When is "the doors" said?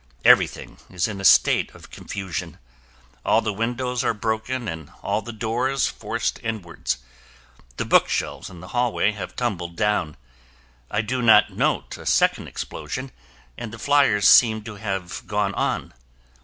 5.21-5.87